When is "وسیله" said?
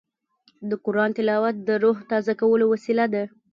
2.73-3.05